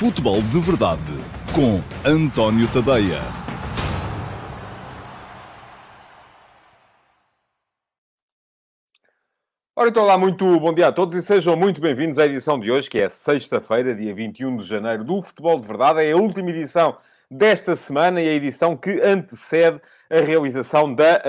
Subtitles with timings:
[0.00, 1.02] Futebol de Verdade
[1.54, 3.20] com António Tadeia.
[9.76, 12.72] Ora, então, lá, muito bom dia a todos e sejam muito bem-vindos à edição de
[12.72, 16.02] hoje, que é sexta-feira, dia 21 de janeiro, do Futebol de Verdade.
[16.02, 16.96] É a última edição
[17.30, 21.22] desta semana e a edição que antecede a realização da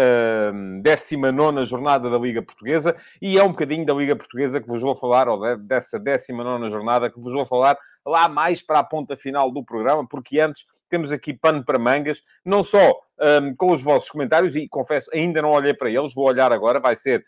[0.52, 2.96] uh, 19 Jornada da Liga Portuguesa.
[3.22, 7.10] E é um bocadinho da Liga Portuguesa que vos vou falar, ou dessa 19 Jornada
[7.10, 11.12] que vos vou falar lá mais para a ponta final do programa, porque antes temos
[11.12, 13.00] aqui pano para mangas, não só
[13.42, 16.80] um, com os vossos comentários, e confesso, ainda não olhei para eles, vou olhar agora,
[16.80, 17.24] vai ser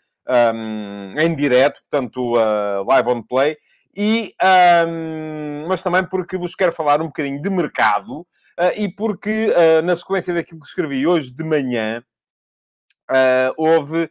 [0.52, 3.56] um, em direto, portanto, uh, live on play,
[3.96, 4.34] e,
[4.86, 8.26] um, mas também porque vos quero falar um bocadinho de mercado,
[8.76, 12.02] e porque, uh, na sequência daquilo que escrevi hoje de manhã,
[13.56, 14.10] houve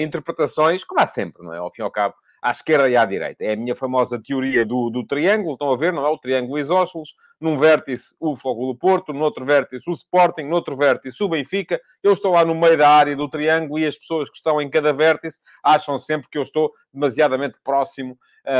[0.00, 1.58] interpretações, como há sempre, não é?
[1.58, 3.44] Ao fim e ao cabo, à esquerda e à direita.
[3.44, 6.08] É a minha famosa teoria do, do triângulo, estão a ver, não é?
[6.10, 10.76] O triângulo isósceles, num vértice o Flóculo Porto, no outro vértice o Sporting, no outro
[10.76, 11.80] vértice o Benfica.
[12.02, 14.68] Eu estou lá no meio da área do triângulo e as pessoas que estão em
[14.68, 18.18] cada vértice acham sempre que eu estou demasiadamente próximo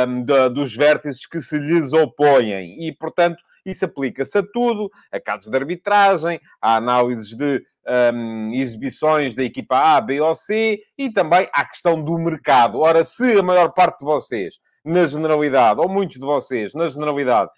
[0.09, 0.25] um,
[0.55, 2.87] dos vértices que se lhes opõem.
[2.87, 7.63] E, portanto, isso aplica-se a tudo, a casos de arbitragem, a análises de
[8.15, 12.81] um, exibições da equipa A, B ou C e também à questão do mercado.
[12.81, 17.51] Ora, se a maior parte de vocês, na generalidade, ou muitos de vocês, na generalidade,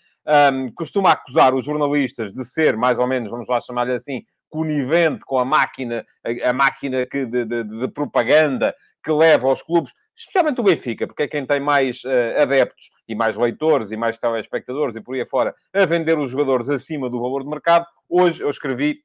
[0.52, 5.25] um, costuma acusar os jornalistas de ser, mais ou menos, vamos lá chamar-lhe assim, conivente
[5.25, 9.92] com a máquina, a, a máquina que, de, de, de, propaganda que leva aos clubes,
[10.16, 14.18] especialmente o Benfica, porque é quem tem mais uh, adeptos e mais leitores e mais
[14.18, 17.86] telespectadores e por aí afora, a vender os jogadores acima do valor de mercado.
[18.08, 19.00] Hoje eu escrevi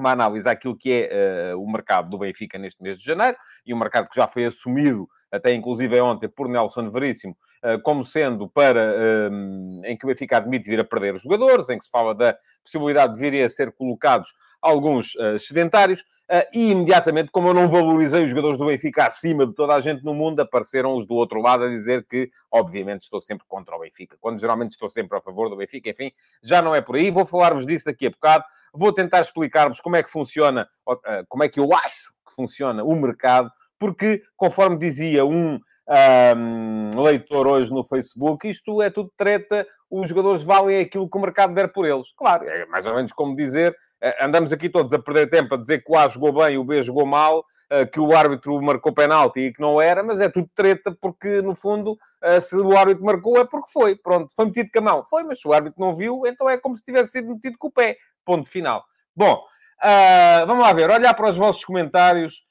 [0.00, 3.72] uma análise àquilo que é uh, o mercado do Benfica neste mês de janeiro, e
[3.72, 8.48] um mercado que já foi assumido, até inclusive ontem, por Nelson Veríssimo, uh, como sendo
[8.48, 11.90] para uh, em que o Benfica admite vir a perder os jogadores, em que se
[11.90, 16.02] fala da possibilidade de virem a ser colocados alguns sedentários,
[16.54, 20.02] e imediatamente, como eu não valorizei os jogadores do Benfica acima de toda a gente
[20.02, 23.80] no mundo, apareceram os do outro lado a dizer que, obviamente, estou sempre contra o
[23.80, 26.10] Benfica, quando geralmente estou sempre a favor do Benfica, enfim,
[26.42, 27.10] já não é por aí.
[27.10, 28.42] Vou falar-vos disso daqui a bocado.
[28.74, 30.68] Vou tentar explicar-vos como é que funciona,
[31.06, 33.48] eh, como é que eu acho que funciona o mercado,
[33.78, 35.60] porque, conforme dizia um,
[36.36, 41.20] um, leitor hoje no Facebook, isto é tudo treta, os jogadores valem aquilo que o
[41.20, 42.12] mercado der por eles.
[42.16, 45.58] Claro, é mais ou menos como dizer, eh, andamos aqui todos a perder tempo a
[45.58, 48.92] dizer que o A jogou bem o B jogou mal, eh, que o árbitro marcou
[48.92, 51.96] penalti e que não era, mas é tudo treta, porque no fundo,
[52.40, 53.94] se o árbitro marcou é porque foi.
[53.96, 55.04] Pronto, foi metido com a mão.
[55.04, 57.68] Foi, mas se o árbitro não viu, então é como se tivesse sido metido com
[57.68, 57.96] o pé.
[58.24, 58.84] Ponto final.
[59.14, 59.44] Bom,
[59.82, 60.90] uh, vamos lá ver.
[60.90, 62.44] Olhar para os vossos comentários.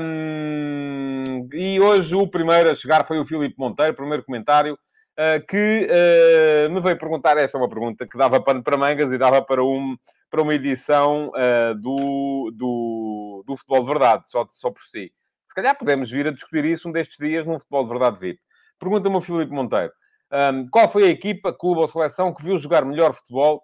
[0.00, 5.88] Um, e hoje o primeiro a chegar foi o Filipe Monteiro, primeiro comentário, uh, que
[5.88, 7.36] uh, me veio perguntar.
[7.36, 9.96] Esta é uma pergunta que dava pano para mangas e dava para, um,
[10.30, 11.32] para uma edição
[11.80, 15.12] do, do, do Futebol de Verdade, só, só por si.
[15.46, 18.40] Se calhar podemos vir a discutir isso um destes dias no Futebol de Verdade VIP.
[18.78, 19.92] Pergunta-me o Filipe Monteiro.
[20.30, 23.62] Um, qual foi a equipa, clube ou seleção que viu jogar melhor futebol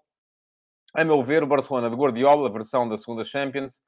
[0.94, 3.82] a meu ver, o Barcelona de Guardiola, versão da segunda Champions,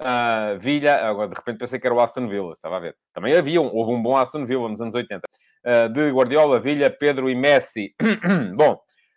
[0.00, 2.96] uh, Villa, agora de repente pensei que era o Aston Villa, estava a ver.
[3.14, 5.18] Também havia, um, houve um bom Aston Villa nos anos 80.
[5.18, 7.94] Uh, ah, de Guardiola, Villa, Pedro e Messi.
[8.56, 8.74] bom,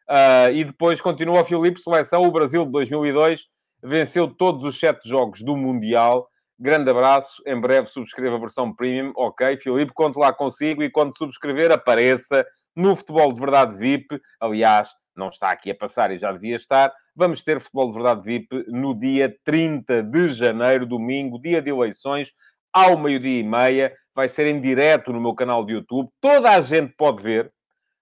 [0.10, 3.46] uh, e depois continua o Filipe, seleção, o Brasil de 2002,
[3.84, 6.28] venceu todos os sete jogos do Mundial.
[6.58, 9.12] Grande abraço, em breve subscreva a versão premium.
[9.18, 14.20] Ok, Filipe, conto lá consigo e quando subscrever, apareça no Futebol de Verdade VIP.
[14.40, 16.94] Aliás, não está aqui a passar e já devia estar.
[17.16, 22.32] Vamos ter Futebol de Verdade VIP no dia 30 de janeiro, domingo, dia de eleições,
[22.72, 23.96] ao meio-dia e meia.
[24.16, 26.10] Vai ser em direto no meu canal de YouTube.
[26.20, 27.52] Toda a gente pode ver,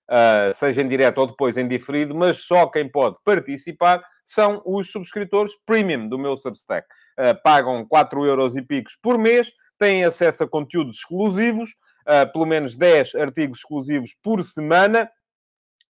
[0.10, 4.92] uh, seja em direto ou depois em diferido, mas só quem pode participar são os
[4.92, 6.88] subscritores premium do meu Substack.
[7.20, 11.70] Uh, pagam 4 euros e picos por mês, têm acesso a conteúdos exclusivos,
[12.08, 15.10] uh, pelo menos 10 artigos exclusivos por semana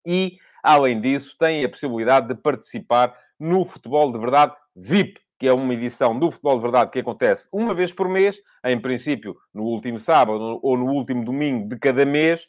[0.06, 5.52] e Além disso, têm a possibilidade de participar no Futebol de Verdade VIP, que é
[5.52, 9.62] uma edição do Futebol de Verdade que acontece uma vez por mês, em princípio no
[9.62, 12.48] último sábado ou no último domingo de cada mês,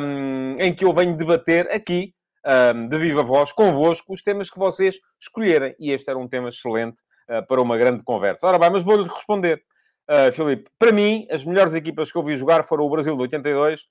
[0.00, 2.14] um, em que eu venho debater aqui,
[2.74, 5.74] um, de viva voz, convosco, os temas que vocês escolherem.
[5.78, 8.46] E este era um tema excelente uh, para uma grande conversa.
[8.46, 9.62] Ora bem, mas vou-lhe responder,
[10.08, 10.70] uh, Filipe.
[10.78, 13.82] Para mim, as melhores equipas que eu vi jogar foram o Brasil de 82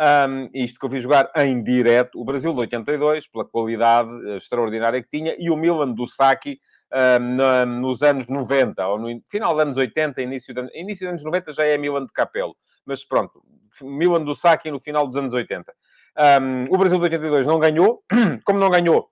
[0.00, 4.36] um, isto que eu vi jogar em direto, o Brasil de 82, pela qualidade eh,
[4.36, 6.58] extraordinária que tinha, e o Milan do Saki
[6.92, 11.24] um, nos anos 90, ou no final dos anos 80, início, de, início dos anos
[11.24, 12.56] 90 já é Milan de Capello.
[12.84, 13.42] Mas pronto,
[13.82, 15.72] Milan do Saki no final dos anos 80.
[16.16, 18.02] Um, o Brasil de 82 não ganhou,
[18.44, 19.08] como não ganhou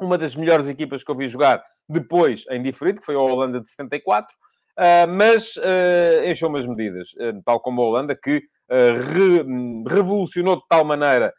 [0.00, 3.60] uma das melhores equipas que eu vi jogar depois em diferido, que foi a Holanda
[3.60, 4.34] de 74,
[4.78, 8.42] uh, mas uh, encheu umas medidas, uh, tal como a Holanda, que
[8.74, 9.44] re,
[9.88, 11.32] revolucionou de tal maneira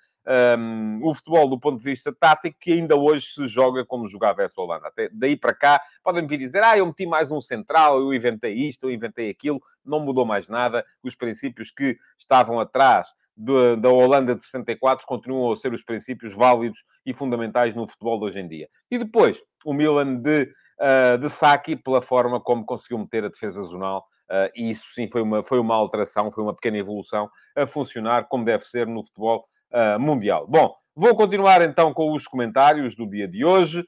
[0.57, 4.43] um, o futebol do ponto de vista tático que ainda hoje se joga como jogava
[4.43, 4.87] essa Holanda.
[4.87, 8.53] Até daí para cá, podem vir dizer, ah, eu meti mais um central, eu inventei
[8.53, 10.83] isto, eu inventei aquilo, não mudou mais nada.
[11.03, 16.33] Os princípios que estavam atrás de, da Holanda de 64 continuam a ser os princípios
[16.33, 18.67] válidos e fundamentais no futebol de hoje em dia.
[18.89, 23.61] E depois, o Milan de uh, de Saki pela forma como conseguiu meter a defesa
[23.63, 24.05] zonal.
[24.29, 28.27] Uh, e isso sim foi uma, foi uma alteração, foi uma pequena evolução a funcionar
[28.27, 30.47] como deve ser no futebol uh, mundial.
[30.47, 33.85] Bom, vou continuar então com os comentários do dia de hoje.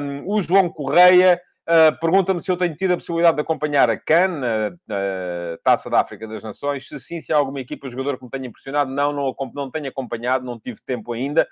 [0.00, 1.38] Um, o João Correia
[1.68, 6.00] uh, pergunta-me se eu tenho tido a possibilidade de acompanhar a CAN, a, Taça da
[6.00, 6.88] África das Nações.
[6.88, 8.90] Se sim, se há alguma equipa, jogador que me tenha impressionado.
[8.90, 11.46] Não, não, não tenho acompanhado, não tive tempo ainda.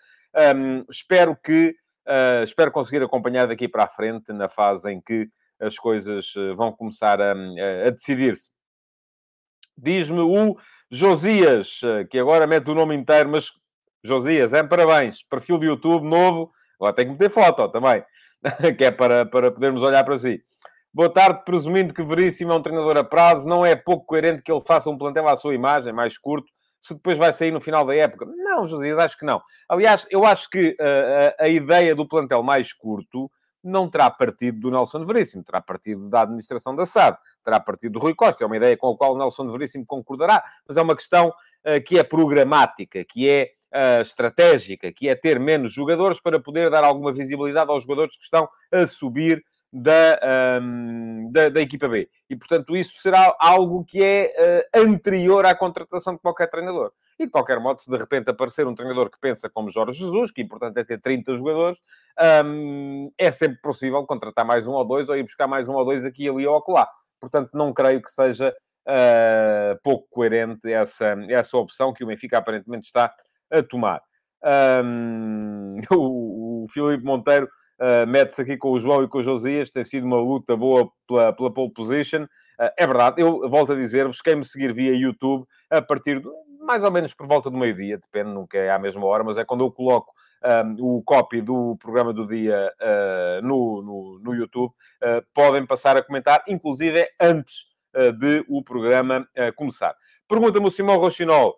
[0.56, 1.74] Um, espero que
[2.44, 5.28] espero conseguir acompanhar daqui para a frente, na fase em que
[5.62, 8.50] as coisas eh, vão começar a, a decidir-se.
[9.78, 10.56] Diz-me o
[10.90, 13.50] Josias, eh, que agora mete o nome inteiro, mas
[14.04, 15.22] Josias, é parabéns.
[15.22, 16.52] Perfil de YouTube novo.
[16.80, 18.04] Agora tem que meter foto também,
[18.76, 20.42] que é para, para podermos olhar para si.
[20.92, 24.52] Boa tarde, presumindo que Veríssimo é um treinador a prazo, não é pouco coerente que
[24.52, 26.48] ele faça um plantel à sua imagem, mais curto,
[26.82, 28.26] se depois vai sair no final da época.
[28.26, 29.40] Não, Josias, acho que não.
[29.68, 33.30] Aliás, eu acho que uh, a, a, ideia do plantel mais curto
[33.62, 37.98] não terá partido do Nelson Veríssimo, terá partido da administração da SAD, terá partido do
[37.98, 38.42] Rui Costa.
[38.42, 41.82] É uma ideia com a qual o Nelson Veríssimo concordará, mas é uma questão uh,
[41.84, 46.84] que é programática, que é uh, estratégica, que é ter menos jogadores para poder dar
[46.84, 52.08] alguma visibilidade aos jogadores que estão a subir da, um, da, da, equipa B.
[52.28, 56.92] E, portanto, isso será algo que é uh, anterior à contratação de qualquer treinador.
[57.18, 60.30] E, de qualquer modo, se de repente aparecer um treinador que pensa como Jorge Jesus,
[60.30, 61.78] que importante é ter 30 jogadores,
[62.44, 65.84] um, é sempre possível contratar mais um ou dois, ou ir buscar mais um ou
[65.84, 66.88] dois aqui, ali ou acolá.
[67.20, 68.54] Portanto, não creio que seja
[68.88, 73.12] uh, pouco coerente essa, essa opção que o Benfica aparentemente está
[73.50, 74.02] a tomar.
[74.84, 77.48] Um, o, o Filipe Monteiro
[77.80, 80.90] uh, mete-se aqui com o João e com o Josias, tem sido uma luta boa
[81.06, 82.24] pela, pela pole position.
[82.24, 86.28] Uh, é verdade, eu volto a dizer-vos, quem me seguir via YouTube, a partir de
[86.62, 89.44] mais ou menos por volta do meio-dia, depende, nunca é à mesma hora, mas é
[89.44, 90.12] quando eu coloco
[90.80, 95.96] um, o copy do programa do dia uh, no, no, no, YouTube, uh, podem passar
[95.96, 97.64] a comentar, inclusive antes
[97.94, 99.26] uh, de o programa
[99.56, 99.94] começar.
[100.28, 101.56] Pergunta-me o Simão Rochinol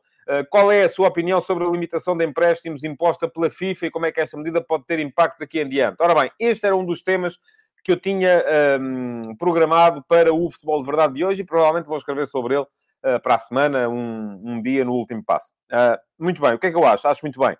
[0.48, 4.06] qual é a sua opinião sobre a limitação de empréstimos imposta pela FIFA e como
[4.06, 5.96] é que esta medida pode ter impacto daqui em diante?
[6.00, 7.38] Ora bem, este era um dos temas
[7.84, 8.42] que eu tinha
[8.80, 12.66] um, programado para o Futebol de Verdade de hoje e provavelmente vou escrever sobre ele
[13.04, 15.52] uh, para a semana, um, um, dia no último passo.
[15.72, 17.06] Uh, muito bem, o que é que eu acho?
[17.06, 17.56] Acho muito bem.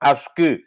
[0.00, 0.62] Acho que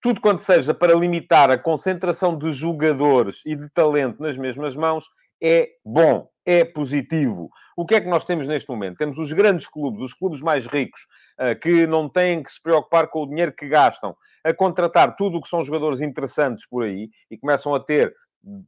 [0.00, 5.04] tudo quanto seja para limitar a concentração de jogadores e de talento nas mesmas mãos
[5.42, 7.50] é bom é positivo.
[7.76, 8.96] O que é que nós temos neste momento?
[8.96, 11.00] Temos os grandes clubes, os clubes mais ricos,
[11.38, 15.38] eh, que não têm que se preocupar com o dinheiro que gastam, a contratar tudo
[15.38, 18.14] o que são jogadores interessantes por aí e começam a ter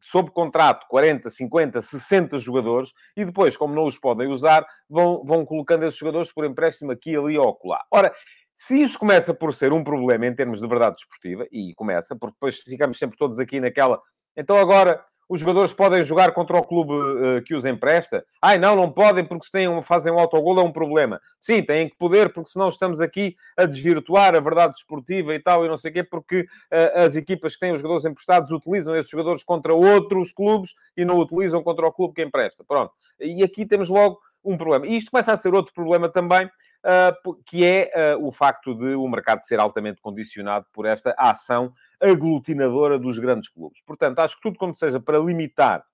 [0.00, 5.44] sob contrato 40, 50, 60 jogadores e depois, como não os podem usar, vão, vão
[5.44, 7.82] colocando esses jogadores por empréstimo aqui, ali ou acolá.
[7.90, 8.12] Ora,
[8.54, 12.34] se isso começa por ser um problema em termos de verdade desportiva, e começa, porque
[12.34, 14.00] depois ficamos sempre todos aqui naquela.
[14.36, 18.22] Então agora os jogadores podem jogar contra o clube uh, que os empresta?
[18.40, 21.22] Ai, não, não podem porque se têm, fazem um autogol é um problema.
[21.40, 25.64] Sim, têm que poder porque senão estamos aqui a desvirtuar a verdade desportiva e tal
[25.64, 28.94] e não sei o quê, porque uh, as equipas que têm os jogadores emprestados utilizam
[28.94, 32.62] esses jogadores contra outros clubes e não utilizam contra o clube que empresta.
[32.62, 32.92] Pronto.
[33.18, 34.86] E aqui temos logo um problema.
[34.86, 39.08] E isto começa a ser outro problema também, uh, que é o facto de o
[39.08, 43.80] mercado ser altamente condicionado por esta ação aglutinadora dos grandes clubes.
[43.86, 45.84] Portanto, acho que tudo quando seja para limitar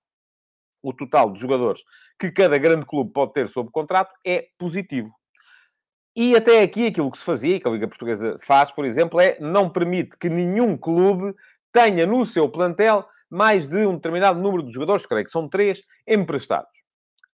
[0.82, 1.82] o total de jogadores
[2.18, 5.14] que cada grande clube pode ter sob contrato é positivo.
[6.16, 9.38] E até aqui aquilo que se fazia, que a Liga Portuguesa faz, por exemplo, é
[9.38, 11.34] não permite que nenhum clube
[11.72, 15.82] tenha no seu plantel mais de um determinado número de jogadores, creio que são três,
[16.06, 16.72] emprestados.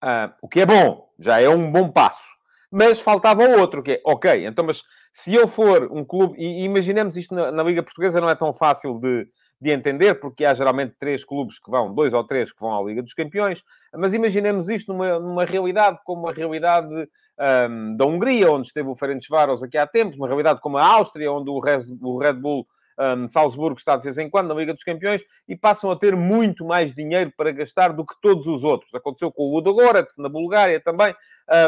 [0.02, 2.28] Ah, o que é bom, já é um bom passo.
[2.70, 4.82] Mas faltava outro, que é, ok, então, mas
[5.16, 8.52] se eu for um clube, e imaginemos isto na, na Liga Portuguesa, não é tão
[8.52, 9.28] fácil de,
[9.60, 12.82] de entender, porque há geralmente três clubes que vão, dois ou três que vão à
[12.82, 13.62] Liga dos Campeões,
[13.94, 18.94] mas imaginemos isto numa, numa realidade como a realidade um, da Hungria, onde esteve o
[18.96, 22.66] Ferencváros aqui há tempos, uma realidade como a Áustria, onde o Red, o Red Bull
[22.98, 26.16] um, Salzburgo está de vez em quando na Liga dos Campeões e passam a ter
[26.16, 28.92] muito mais dinheiro para gastar do que todos os outros.
[28.92, 31.14] Aconteceu com o Ludogorets na Bulgária também.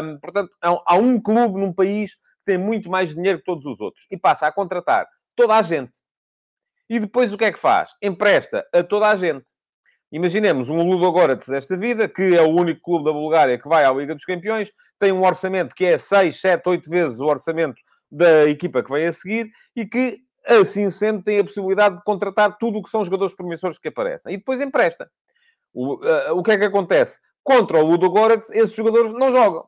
[0.03, 4.07] Um, portanto, há um clube num país tem muito mais dinheiro que todos os outros
[4.09, 5.99] e passa a contratar toda a gente.
[6.89, 7.91] E depois o que é que faz?
[8.01, 9.45] Empresta a toda a gente.
[10.11, 13.91] Imaginemos um Ludogorets desta vida, que é o único clube da Bulgária que vai à
[13.91, 17.75] Liga dos Campeões, tem um orçamento que é 6, 7, 8 vezes o orçamento
[18.09, 22.57] da equipa que vem a seguir e que, assim sendo, tem a possibilidade de contratar
[22.57, 24.33] tudo o que são jogadores promissores que aparecem.
[24.33, 25.11] E depois empresta.
[25.73, 27.19] O, uh, o que é que acontece?
[27.43, 29.67] Contra o Ludogorets, esses jogadores não jogam.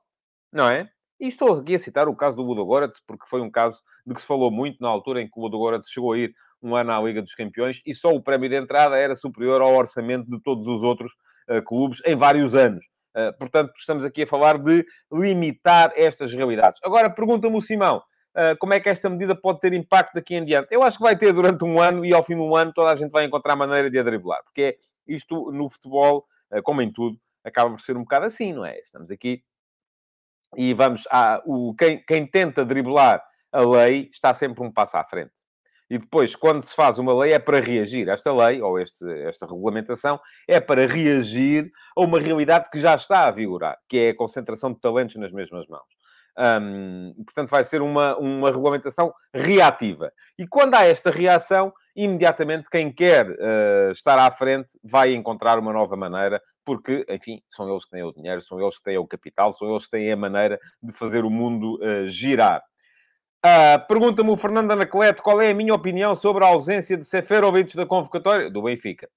[0.53, 0.89] Não é?
[1.19, 4.21] E estou aqui a citar o caso do Ludogorets, porque foi um caso de que
[4.21, 6.33] se falou muito na altura em que o Ludogorets chegou a ir
[6.63, 9.75] um ano à Liga dos Campeões e só o prémio de entrada era superior ao
[9.75, 11.11] orçamento de todos os outros
[11.49, 12.85] uh, clubes em vários anos.
[13.13, 16.79] Uh, portanto, estamos aqui a falar de limitar estas realidades.
[16.85, 20.45] Agora, pergunta-me o Simão, uh, como é que esta medida pode ter impacto daqui em
[20.45, 20.69] diante?
[20.71, 22.95] Eu acho que vai ter durante um ano e ao fim do ano toda a
[22.95, 26.25] gente vai encontrar maneira de a driblar, porque é isto no futebol,
[26.63, 28.79] como em tudo, acaba por ser um bocado assim, não é?
[28.79, 29.43] Estamos aqui
[30.55, 35.03] e vamos a o, quem, quem tenta driblar a lei está sempre um passo à
[35.03, 35.31] frente.
[35.89, 38.09] E depois, quando se faz uma lei, é para reagir.
[38.09, 43.25] Esta lei, ou este, esta regulamentação, é para reagir a uma realidade que já está
[43.25, 45.87] a vigorar, que é a concentração de talentos nas mesmas mãos.
[47.25, 50.11] Portanto, vai ser uma, uma regulamentação reativa.
[50.37, 55.73] E quando há esta reação, imediatamente quem quer uh, estar à frente vai encontrar uma
[55.73, 56.41] nova maneira,
[56.75, 59.69] porque, enfim, são eles que têm o dinheiro, são eles que têm o capital, são
[59.69, 62.63] eles que têm a maneira de fazer o mundo uh, girar.
[63.45, 67.75] Uh, Pergunta-me o Fernando Anacleto qual é a minha opinião sobre a ausência de Seferovic
[67.75, 69.09] da convocatória do Benfica.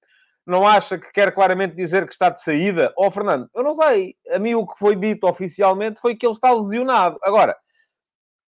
[0.45, 2.93] Não acha que quer claramente dizer que está de saída?
[2.97, 4.15] Ó oh, Fernando, eu não sei.
[4.31, 7.17] A mim o que foi dito oficialmente foi que ele está lesionado.
[7.21, 7.55] Agora,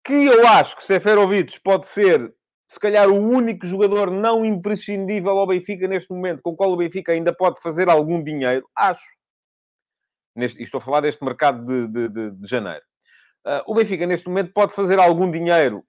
[0.04, 2.34] que eu acho que Seferovic pode ser,
[2.68, 6.78] se calhar, o único jogador não imprescindível ao Benfica neste momento, com o qual o
[6.78, 9.06] Benfica ainda pode fazer algum dinheiro, acho.
[10.36, 12.84] Neste, estou a falar deste mercado de, de, de, de janeiro.
[13.46, 15.84] Uh, o Benfica, neste momento, pode fazer algum dinheiro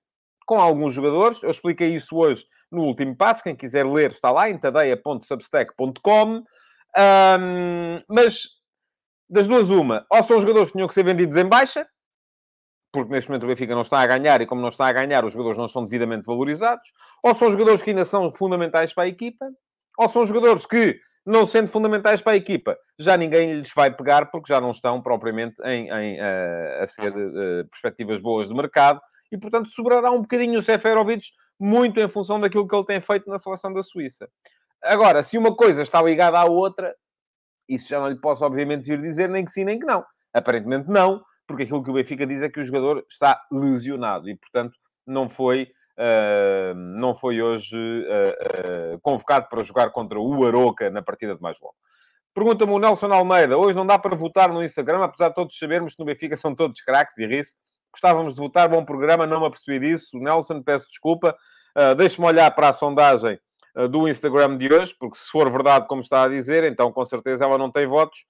[0.47, 1.43] com alguns jogadores.
[1.43, 3.43] Eu expliquei isso hoje no último passo.
[3.43, 6.45] Quem quiser ler está lá em tadeia.substack.com.
[6.99, 8.43] Um, mas
[9.29, 11.87] das duas, uma, ou são jogadores que tinham que ser vendidos em baixa,
[12.97, 15.23] porque neste momento o Benfica não está a ganhar e, como não está a ganhar,
[15.23, 16.91] os jogadores não estão devidamente valorizados,
[17.23, 19.45] ou são jogadores que ainda são fundamentais para a equipa,
[19.99, 24.31] ou são jogadores que não sendo fundamentais para a equipa, já ninguém lhes vai pegar
[24.31, 28.99] porque já não estão propriamente em, em uh, a ser uh, perspectivas boas de mercado
[29.31, 31.27] e, portanto, sobrará um bocadinho o Seferovic
[31.61, 34.27] muito em função daquilo que ele tem feito na seleção da Suíça.
[34.83, 36.95] Agora, se uma coisa está ligada à outra,
[37.69, 40.03] isso já não lhe posso, obviamente, vir dizer nem que sim nem que não.
[40.33, 44.37] Aparentemente não, porque aquilo que o Benfica diz é que o jogador está lesionado e,
[44.37, 44.77] portanto,
[45.07, 51.03] não foi uh, não foi hoje uh, uh, convocado para jogar contra o Aroca na
[51.03, 51.75] partida de mais logo.
[52.35, 53.57] Pergunta-me o Nelson Almeida.
[53.57, 56.55] Hoje não dá para votar no Instagram, apesar de todos sabermos que no Benfica são
[56.55, 57.55] todos craques e ri-se.
[57.91, 60.19] Gostávamos de votar, bom programa, não me apercebi disso.
[60.19, 61.35] Nelson, peço desculpa.
[61.75, 63.39] Uh, Deixe-me olhar para a sondagem
[63.91, 67.45] do Instagram de hoje, porque se for verdade, como está a dizer, então com certeza
[67.45, 68.25] ela não tem votos.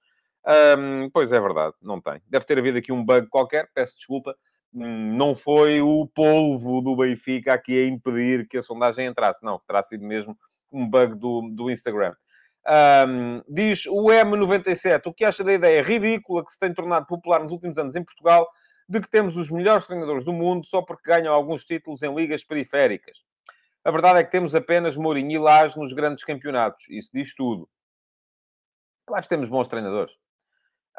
[0.47, 2.21] Um, pois é verdade, não tem.
[2.27, 4.35] Deve ter havido aqui um bug qualquer, peço desculpa
[4.73, 9.43] não foi o polvo do Benfica aqui a impedir que a sondagem entrasse.
[9.43, 10.37] Não, terá sido mesmo
[10.71, 12.13] um bug do, do Instagram.
[13.07, 17.41] Um, diz o M97, o que acha da ideia ridícula que se tem tornado popular
[17.41, 18.47] nos últimos anos em Portugal
[18.89, 22.43] de que temos os melhores treinadores do mundo só porque ganham alguns títulos em ligas
[22.43, 23.17] periféricas?
[23.85, 26.85] A verdade é que temos apenas Mourinho e Lage nos grandes campeonatos.
[26.89, 27.69] Isso diz tudo.
[29.13, 30.13] Acho que temos bons treinadores.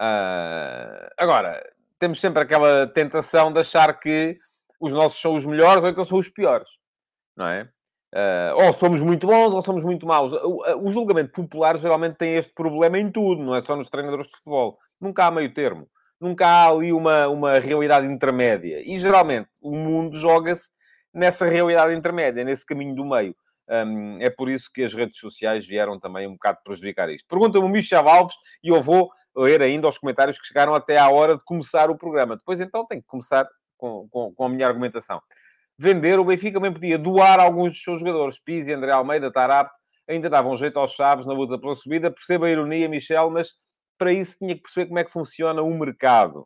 [0.00, 1.62] Uh, agora,
[1.98, 4.38] temos sempre aquela tentação de achar que
[4.80, 6.68] os nossos são os melhores ou então são os piores,
[7.36, 7.68] não é?
[8.14, 10.32] Uh, ou somos muito bons ou somos muito maus.
[10.32, 14.28] O, o, julgamento popular geralmente tem este problema em tudo, não é só nos treinadores
[14.28, 14.78] de futebol.
[15.00, 15.86] Nunca há meio termo.
[16.20, 18.80] Nunca há ali uma, uma realidade intermédia.
[18.80, 20.70] E geralmente o mundo joga-se
[21.12, 23.36] nessa realidade intermédia, nesse caminho do meio.
[23.68, 27.28] Um, é por isso que as redes sociais vieram também um bocado prejudicar isto.
[27.28, 31.08] Pergunta-me o Michel Alves e eu vou ler ainda os comentários que chegaram até à
[31.08, 32.36] hora de começar o programa.
[32.36, 35.20] Depois, então, tenho que começar com, com, com a minha argumentação.
[35.78, 38.38] Vender, o Benfica também podia doar alguns dos seus jogadores.
[38.38, 39.70] Pizzi, André Almeida, Tarap,
[40.08, 42.10] ainda davam jeito aos chaves na luta pela subida.
[42.10, 43.54] Perceba a ironia, Michel, mas
[43.96, 46.44] para isso tinha que perceber como é que funciona o mercado.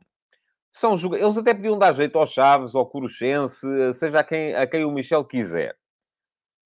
[0.70, 4.86] São Eles até podiam dar jeito aos Chaves, ao Curuchense, seja a quem, a quem
[4.86, 5.76] o Michel quiser.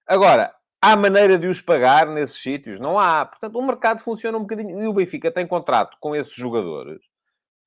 [0.07, 2.79] Agora, Há maneira de os pagar nesses sítios?
[2.79, 3.25] Não há.
[3.25, 4.81] Portanto, o mercado funciona um bocadinho.
[4.81, 7.01] E o Benfica tem contrato com esses jogadores.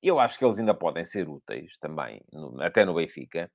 [0.02, 2.22] Eu acho que eles ainda podem ser úteis também,
[2.60, 3.50] até no Benfica.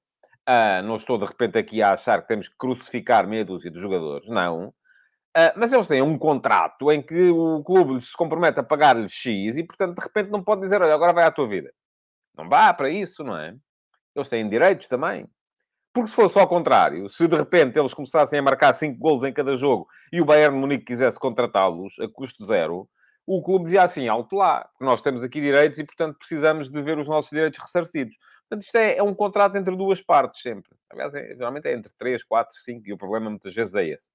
[0.47, 3.79] Uh, não estou de repente aqui a achar que temos que crucificar meia dúzia de
[3.79, 4.29] jogadores.
[4.29, 4.67] Não.
[4.67, 9.57] Uh, mas eles têm um contrato em que o clube se compromete a pagar-lhes X
[9.57, 11.73] e, portanto, de repente não pode dizer, olha, agora vai à tua vida.
[12.37, 13.55] Não vá para isso, não é?
[14.15, 15.27] Eles têm direitos também.
[15.95, 19.31] Porque se fosse ao contrário, se de repente eles começassem a marcar 5 golos em
[19.31, 22.89] cada jogo e o Bayern Munique quisesse contratá-los a custo zero,
[23.25, 26.99] o clube dizia assim, alto lá, nós temos aqui direitos e, portanto, precisamos de ver
[26.99, 28.17] os nossos direitos ressarcidos.
[28.41, 30.69] Portanto, isto é, é um contrato entre duas partes, sempre.
[30.91, 34.09] Aliás, é, geralmente é entre 3, 4, 5, e o problema muitas vezes é esse.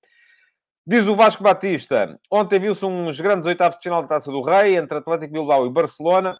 [0.86, 4.76] Diz o Vasco Batista, ontem viu-se uns grandes oitavos de final da Taça do Rei,
[4.76, 6.38] entre Atlético Bilbao e Barcelona.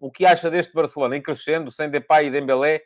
[0.00, 2.80] O que acha deste Barcelona em crescendo, sem Depay e Dembélé?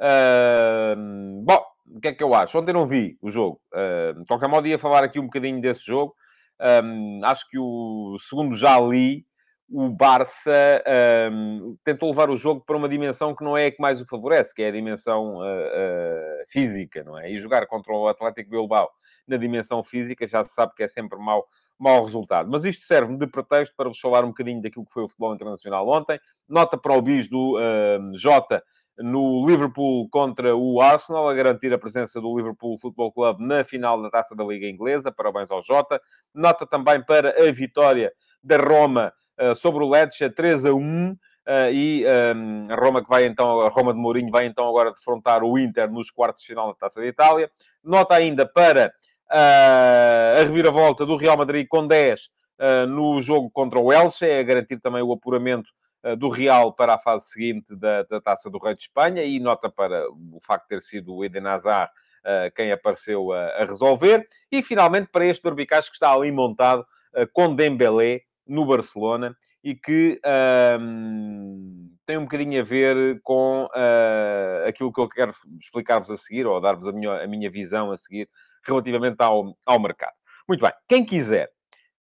[0.00, 2.58] Bom, o que é que eu acho?
[2.58, 3.60] Ontem não vi o jogo.
[3.72, 6.14] Uh, de qualquer modo, ia falar aqui um bocadinho desse jogo.
[6.60, 9.24] Um, acho que o segundo já li,
[9.68, 10.82] o Barça
[11.32, 14.06] um, tentou levar o jogo para uma dimensão que não é a que mais o
[14.06, 17.30] favorece, que é a dimensão uh, uh, física, não é?
[17.30, 18.90] E jogar contra o Atlético Bilbao
[19.26, 21.46] na dimensão física já se sabe que é sempre mau,
[21.78, 22.50] mau resultado.
[22.50, 25.34] Mas isto serve-me de pretexto para vos falar um bocadinho daquilo que foi o futebol
[25.34, 26.20] internacional ontem.
[26.48, 28.62] Nota para o bis do uh, Jota
[28.98, 34.00] no Liverpool contra o Arsenal, a garantir a presença do Liverpool Football Club na final
[34.00, 35.10] da Taça da Liga Inglesa.
[35.10, 36.00] Parabéns ao Jota.
[36.32, 41.10] Nota também para a vitória da Roma uh, sobre o Lecce, 3 a 1.
[41.10, 44.66] Uh, eh, e um, a Roma que vai então, a Roma de Mourinho vai então
[44.66, 47.50] agora defrontar o Inter nos quartos de final da Taça da Itália.
[47.82, 48.94] Nota ainda para
[49.30, 52.32] uh, a reviravolta do Real Madrid com 10
[52.88, 55.83] no jogo contra o Elche, a garantir também o apuramento eh,
[56.18, 59.70] do Real para a fase seguinte da, da Taça do Rei de Espanha e nota
[59.70, 61.90] para o facto de ter sido o Eden Hazard
[62.24, 64.26] uh, quem apareceu a, resolver.
[64.50, 69.74] E finalmente para este Berbicaz que está ali montado uh, com Dembélé no Barcelona e
[69.74, 70.20] que
[70.78, 76.46] um, tem um bocadinho a ver com uh, aquilo que eu quero explicar-vos a seguir,
[76.46, 78.28] ou dar-vos a minha, a minha visão a seguir,
[78.62, 80.12] relativamente ao, ao mercado.
[80.46, 81.50] Muito bem, quem quiser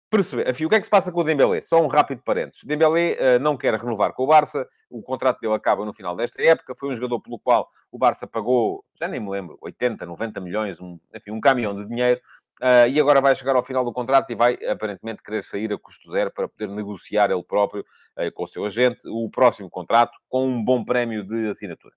[0.09, 0.49] perceber.
[0.49, 1.61] Enfim, o que é que se passa com o Dembélé?
[1.61, 2.63] Só um rápido parênteses.
[2.63, 4.67] Dembélé uh, não quer renovar com o Barça.
[4.89, 6.75] O contrato dele acaba no final desta época.
[6.77, 10.79] Foi um jogador pelo qual o Barça pagou, já nem me lembro, 80, 90 milhões,
[10.81, 12.19] um, enfim, um caminhão de dinheiro.
[12.61, 15.77] Uh, e agora vai chegar ao final do contrato e vai, aparentemente, querer sair a
[15.77, 17.85] custo zero para poder negociar ele próprio,
[18.17, 21.93] uh, com o seu agente, o próximo contrato com um bom prémio de assinatura.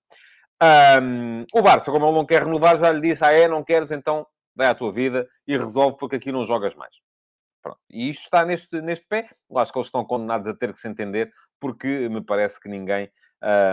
[1.01, 3.91] Um, o Barça, como ele não quer renovar, já lhe disse, ah é, não queres,
[3.91, 6.93] então vai à tua vida e resolve porque aqui não jogas mais.
[7.61, 7.79] Pronto.
[7.89, 9.29] E isto está neste, neste pé.
[9.49, 12.69] Eu acho que eles estão condenados a ter que se entender, porque me parece que
[12.69, 13.11] ninguém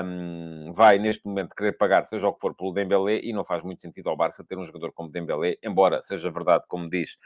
[0.05, 3.62] um, vai, neste momento, querer pagar, seja o que for, pelo Dembélé, e não faz
[3.62, 7.16] muito sentido ao Barça ter um jogador como Dembélé, embora seja verdade, como diz,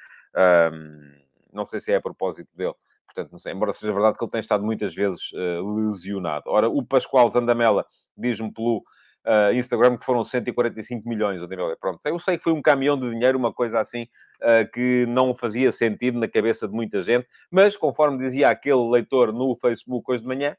[0.73, 1.13] um,
[1.53, 2.75] não sei se é a propósito dele,
[3.07, 6.45] portanto, não sei, embora seja verdade que ele tem estado muitas vezes uh, lesionado.
[6.47, 7.85] Ora, o Pascoal Zandamela
[8.17, 8.83] diz-me pelo
[9.27, 11.41] uh, Instagram que foram 145 milhões.
[11.81, 14.05] Pronto, eu sei que foi um caminhão de dinheiro, uma coisa assim
[14.41, 19.33] uh, que não fazia sentido na cabeça de muita gente, mas conforme dizia aquele leitor
[19.33, 20.57] no Facebook hoje de manhã,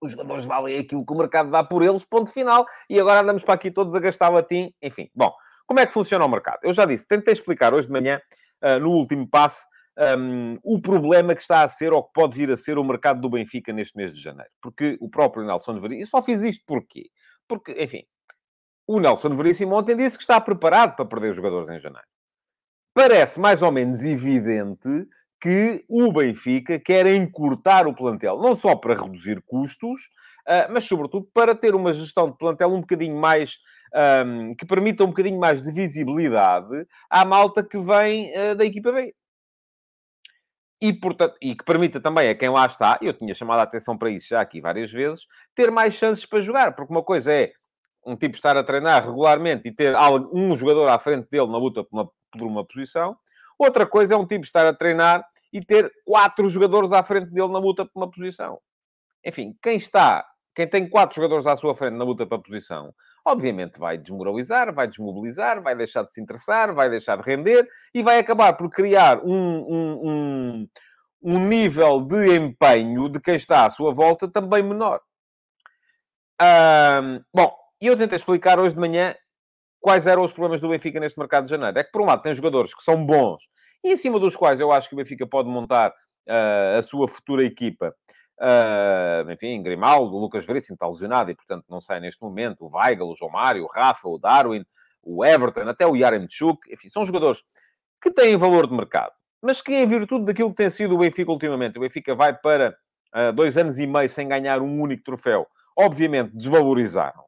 [0.00, 3.42] os jogadores valem aquilo que o mercado dá por eles, ponto final, e agora andamos
[3.42, 5.10] para aqui todos a gastar latim, enfim.
[5.14, 5.32] Bom,
[5.66, 6.58] como é que funciona o mercado?
[6.62, 8.20] Eu já disse, tentei explicar hoje de manhã,
[8.62, 9.64] uh, no último passo,
[10.18, 13.20] um, o problema que está a ser, ou que pode vir a ser, o mercado
[13.20, 14.50] do Benfica neste mês de janeiro.
[14.60, 17.04] Porque o próprio Nelson Veríssimo, e só fiz isto porquê?
[17.48, 18.04] Porque, enfim,
[18.86, 22.06] o Nelson Veríssimo ontem disse que está preparado para perder os jogadores em janeiro.
[22.94, 24.88] Parece mais ou menos evidente
[25.40, 30.00] que o Benfica quer encurtar o plantel, não só para reduzir custos,
[30.48, 33.58] uh, mas sobretudo para ter uma gestão de plantel um bocadinho mais.
[34.26, 38.90] Um, que permita um bocadinho mais de visibilidade à malta que vem uh, da equipa
[38.90, 39.14] B
[40.84, 43.96] e, portanto, e que permita também a quem lá está, eu tinha chamado a atenção
[43.96, 47.54] para isso já aqui várias vezes, ter mais chances para jogar, porque uma coisa é
[48.04, 49.96] um tipo estar a treinar regularmente e ter
[50.30, 53.16] um jogador à frente dele na luta por uma, por uma posição,
[53.58, 57.48] outra coisa é um tipo estar a treinar e ter quatro jogadores à frente dele
[57.48, 58.60] na luta por uma posição.
[59.24, 60.22] Enfim, quem está,
[60.54, 62.92] quem tem quatro jogadores à sua frente na luta para a posição,
[63.24, 68.02] obviamente vai desmoralizar, vai desmobilizar, vai deixar de se interessar, vai deixar de render e
[68.02, 70.68] vai acabar por criar um, um, um,
[71.22, 75.00] um nível de empenho de quem está à sua volta também menor.
[77.32, 79.14] Bom, e eu tentei explicar hoje de manhã
[79.80, 81.78] quais eram os problemas do Benfica neste mercado de janeiro.
[81.78, 83.42] É que, por um lado, tem jogadores que são bons
[83.82, 87.06] e em cima dos quais eu acho que o Benfica pode montar uh, a sua
[87.06, 87.94] futura equipa
[88.40, 92.64] Uh, enfim, Grimaldo, Lucas Veríssimo está lesionado e, portanto, não sai neste momento.
[92.64, 94.64] O Weigl, o João Mário, o Rafa, o Darwin,
[95.02, 96.72] o Everton, até o Yaremchuk.
[96.72, 97.44] Enfim, são jogadores
[98.02, 99.12] que têm valor de mercado.
[99.42, 102.76] Mas que, em virtude daquilo que tem sido o Benfica ultimamente, o Benfica vai para
[103.14, 107.24] uh, dois anos e meio sem ganhar um único troféu, obviamente desvalorizaram.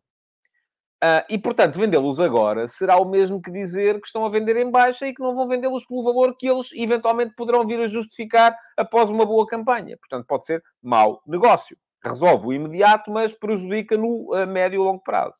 [1.05, 4.71] Uh, e, portanto, vendê-los agora será o mesmo que dizer que estão a vender em
[4.71, 8.57] baixa e que não vão vendê-los pelo valor que eles eventualmente poderão vir a justificar
[8.79, 9.99] após uma boa campanha.
[9.99, 11.77] Portanto, pode ser mau negócio.
[12.03, 15.39] Resolve o imediato, mas prejudica no uh, médio e longo prazo.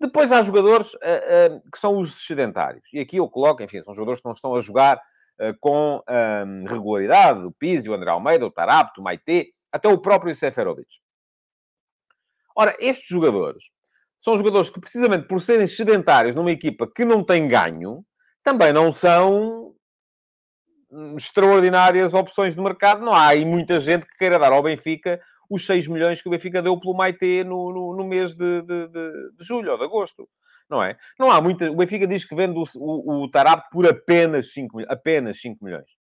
[0.00, 2.88] Depois há jogadores uh, que são os sedentários.
[2.92, 5.00] E aqui eu coloco, enfim, são jogadores que não estão a jogar
[5.60, 6.02] com
[6.66, 7.44] regularidade.
[7.44, 10.88] O Pizzi, o André Almeida, o Tarapto, o Maite, até o próprio Seferovic.
[12.56, 13.64] Ora, estes jogadores
[14.18, 18.04] são jogadores que, precisamente por serem sedentários numa equipa que não tem ganho,
[18.42, 19.74] também não são
[20.90, 23.04] hum, extraordinárias opções de mercado.
[23.04, 26.30] Não há aí muita gente que queira dar ao Benfica os 6 milhões que o
[26.30, 29.84] Benfica deu pelo Maite no, no, no mês de, de, de, de, julho ou de
[29.84, 30.28] agosto.
[30.68, 30.96] Não é?
[31.18, 31.70] Não há muita...
[31.70, 35.95] O Benfica diz que vende o, o, o Tarap por apenas 5, apenas 5 milhões.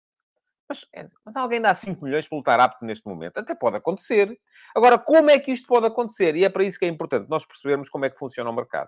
[0.72, 3.38] Mas, é, mas alguém dá 5 milhões pelo Tarapto neste momento?
[3.38, 4.40] Até pode acontecer.
[4.74, 6.34] Agora, como é que isto pode acontecer?
[6.38, 8.88] E é para isso que é importante nós percebermos como é que funciona o mercado.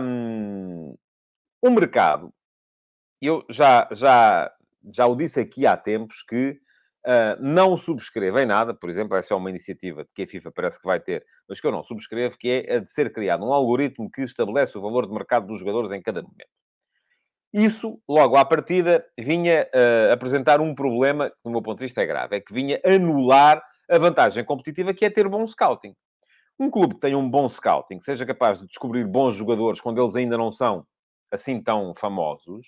[0.00, 0.94] Um,
[1.60, 2.32] o mercado,
[3.20, 4.52] eu já, já,
[4.94, 6.60] já o disse aqui há tempos que
[7.04, 10.80] uh, não subscrevo em nada, por exemplo, essa é uma iniciativa que a FIFA parece
[10.80, 13.52] que vai ter, mas que eu não subscrevo, que é a de ser criado um
[13.52, 16.67] algoritmo que estabelece o valor de mercado dos jogadores em cada momento.
[17.52, 22.02] Isso, logo à partida, vinha uh, apresentar um problema que, do meu ponto de vista,
[22.02, 22.36] é grave.
[22.36, 25.94] É que vinha anular a vantagem competitiva que é ter bom scouting.
[26.60, 30.02] Um clube que tenha um bom scouting, que seja capaz de descobrir bons jogadores quando
[30.02, 30.84] eles ainda não são
[31.32, 32.66] assim tão famosos,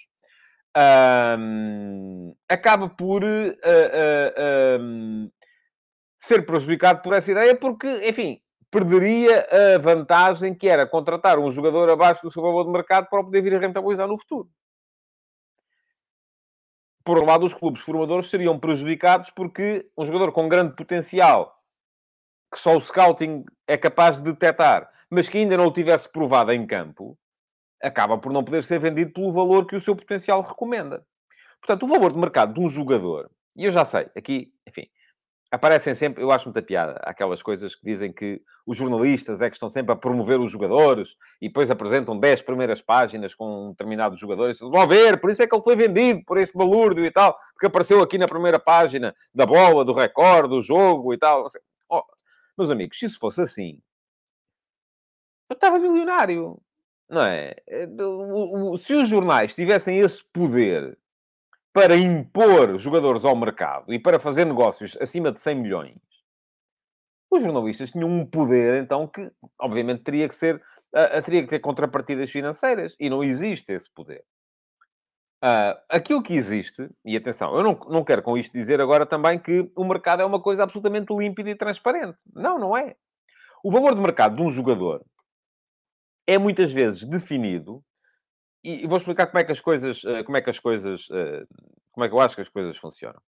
[1.39, 5.31] um, acaba por uh, uh, um,
[6.19, 8.41] ser prejudicado por essa ideia, porque, enfim,
[8.71, 13.25] perderia a vantagem que era contratar um jogador abaixo do seu valor de mercado para
[13.25, 14.49] poder vir a rentabilizar no futuro
[17.05, 21.57] por um lado, os clubes formadores seriam prejudicados porque um jogador com grande potencial,
[22.53, 26.53] que só o scouting é capaz de detectar, mas que ainda não o tivesse provado
[26.53, 27.19] em campo,
[27.83, 31.05] acaba por não poder ser vendido pelo valor que o seu potencial recomenda.
[31.61, 34.89] Portanto, o valor de mercado de um jogador, e eu já sei, aqui, enfim,
[35.51, 39.57] aparecem sempre, eu acho muita piada, aquelas coisas que dizem que os jornalistas é que
[39.57, 44.61] estão sempre a promover os jogadores e depois apresentam 10 primeiras páginas com determinados jogadores.
[44.61, 47.67] Vão ver, por isso é que ele foi vendido por este balúrdio e tal, porque
[47.67, 51.47] apareceu aqui na primeira página da bola, do recorde, do jogo e tal.
[51.89, 52.05] Oh,
[52.57, 53.81] meus amigos, se isso fosse assim,
[55.49, 56.61] eu estava milionário,
[57.09, 57.57] não é?
[57.67, 57.89] Eh,
[58.79, 60.97] se os jornais tivessem esse poder
[61.73, 65.99] para impor jogadores ao mercado e para fazer negócios acima de 100 milhões,
[67.31, 71.61] os jornalistas tinham um poder, então, que obviamente teria que ser, uh, teria que ter
[71.61, 72.97] contrapartidas financeiras.
[72.99, 74.25] E não existe esse poder.
[75.43, 79.39] Uh, aquilo que existe, e atenção, eu não, não quero com isto dizer agora também
[79.39, 82.21] que o mercado é uma coisa absolutamente límpida e transparente.
[82.35, 82.97] Não, não é.
[83.63, 85.05] O valor de mercado de um jogador
[86.27, 87.83] é muitas vezes definido
[88.63, 91.45] e, vou explicar como é que as coisas, eh, como é que as coisas, eh,
[91.93, 93.21] como é que eu acho que as coisas funcionam.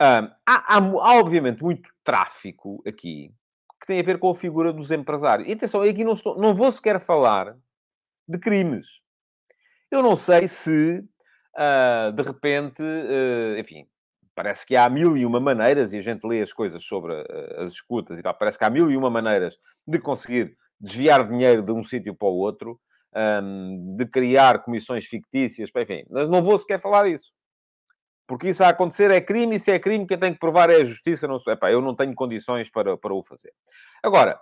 [0.00, 3.32] há, há, há, obviamente, muito tráfico aqui
[3.80, 5.48] que tem a ver com a figura dos empresários.
[5.48, 7.56] E atenção, aqui não, estou, não vou sequer falar
[8.26, 8.86] de crimes.
[9.90, 11.04] Eu não sei se,
[11.56, 13.86] uh, de repente, uh, enfim,
[14.34, 17.64] parece que há mil e uma maneiras, e a gente lê as coisas sobre uh,
[17.64, 21.62] as escutas e tal, parece que há mil e uma maneiras de conseguir desviar dinheiro
[21.62, 22.78] de um sítio para o outro
[23.14, 27.32] um, de criar comissões fictícias, enfim, mas não vou sequer falar disso.
[28.26, 30.76] Porque isso a acontecer é crime, e se é crime, quem tem que provar é
[30.76, 31.26] a justiça.
[31.26, 33.54] Não sei, epá, eu não tenho condições para, para o fazer.
[34.02, 34.38] Agora,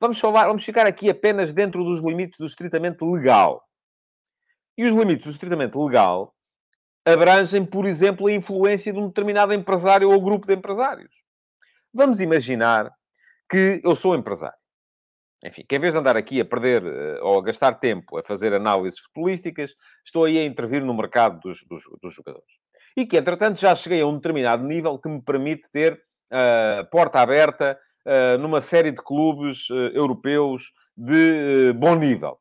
[0.00, 3.62] vamos, falar, vamos ficar aqui apenas dentro dos limites do estritamente legal.
[4.76, 6.34] E os limites do estritamente legal
[7.04, 11.14] abrangem, por exemplo, a influência de um determinado empresário ou grupo de empresários.
[11.94, 12.92] Vamos imaginar
[13.48, 14.58] que eu sou empresário
[15.44, 18.22] enfim, que em vez de andar aqui a perder uh, ou a gastar tempo a
[18.22, 19.74] fazer análises futebolísticas,
[20.04, 22.58] estou aí a intervir no mercado dos, dos, dos, jogadores.
[22.96, 27.20] E que, entretanto, já cheguei a um determinado nível que me permite ter uh, porta
[27.20, 32.38] aberta uh, numa série de clubes europeus de bom nível.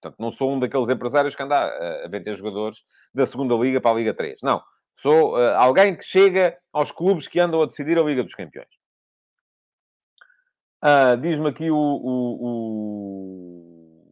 [0.00, 1.66] Portanto, não sou um daqueles empresários que anda
[2.04, 2.78] a vender jogadores
[3.12, 4.40] da segunda Liga para a Liga 3.
[4.42, 4.62] Não.
[4.94, 8.68] Sou alguém que chega aos clubes que andam a decidir a Liga dos Campeões.
[10.86, 12.44] Ah, Diz-me aqui o, o,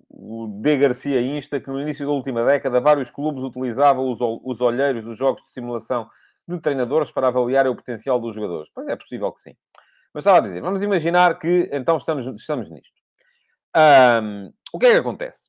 [0.08, 0.78] o, o D.
[0.78, 5.18] Garcia Insta que no início da última década vários clubes utilizavam os, os olheiros dos
[5.18, 6.08] jogos de simulação
[6.48, 8.70] de treinadores para avaliar o potencial dos jogadores.
[8.74, 9.54] Pois é possível que sim.
[10.14, 13.02] Mas estava a dizer, vamos imaginar que então estamos, estamos nisto.
[13.76, 15.42] Um, o que é que acontece?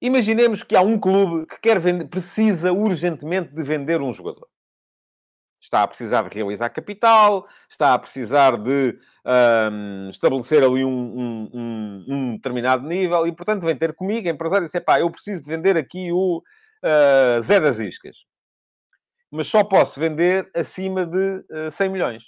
[0.00, 4.48] Imaginemos que há um clube que quer vender, precisa urgentemente de vender um jogador
[5.62, 12.04] está a precisar de realizar capital, está a precisar de um, estabelecer ali um, um,
[12.08, 15.48] um, determinado nível e, portanto, vem ter comigo, empresário, e dizer, pá, eu preciso de
[15.48, 18.16] vender aqui o uh, Zé das Iscas.
[19.30, 22.24] Mas só posso vender acima de uh, 100 milhões.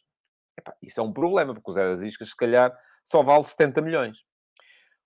[0.57, 3.83] Epá, isso é um problema, porque o Zé das Iscas, se calhar, só vale 70
[3.83, 4.18] milhões.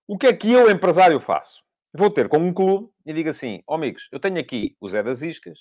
[0.07, 1.62] O que é que eu, empresário, faço?
[1.95, 5.03] Vou ter com um clube e digo assim, oh, amigos, eu tenho aqui o Zé
[5.03, 5.59] das Iscas,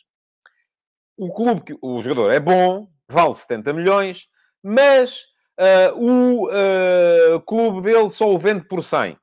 [1.17, 4.27] o clube, que, o jogador é bom, vale 70 milhões,
[4.63, 5.23] mas
[5.59, 9.17] uh, o uh, clube dele só o vende por 100.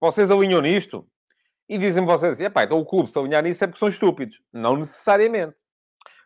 [0.00, 1.06] Vocês alinham nisto?
[1.68, 4.40] E dizem vocês assim, então o clube se alinhar nisso é porque são estúpidos.
[4.52, 5.60] Não necessariamente.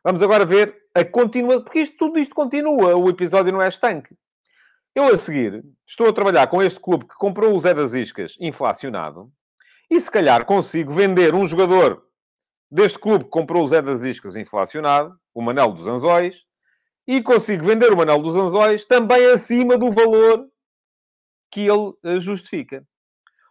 [0.03, 4.17] Vamos agora ver a continua, porque isto, tudo isto continua, o episódio não é estanque.
[4.95, 8.37] Eu, a seguir, estou a trabalhar com este clube que comprou o Zé das Iscas
[8.41, 9.31] inflacionado
[9.89, 12.08] e, se calhar, consigo vender um jogador
[12.71, 16.45] deste clube que comprou o Zé das Iscas inflacionado, o Manel dos Anzóis,
[17.07, 20.47] e consigo vender o Manel dos Anzóis também acima do valor
[21.51, 22.87] que ele eh, justifica.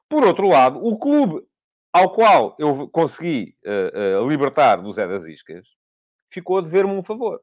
[0.07, 1.41] Por outro lado, o clube
[1.91, 5.67] ao qual eu consegui uh, uh, libertar do Zé das Iscas
[6.29, 7.41] ficou a dever-me um favor.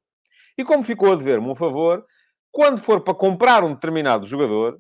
[0.57, 2.05] E como ficou a dever-me um favor,
[2.53, 4.79] quando for para comprar um determinado jogador,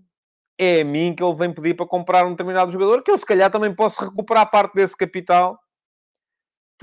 [0.56, 3.26] é a mim que ele vem pedir para comprar um determinado jogador, que eu se
[3.26, 5.58] calhar também posso recuperar parte desse capital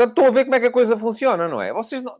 [0.01, 1.71] Portanto, estão a ver como é que a coisa funciona, não é?
[1.71, 2.17] Vocês não,